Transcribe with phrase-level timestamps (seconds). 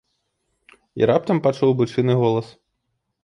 [1.01, 2.47] І раптам пачуў бычыны голас.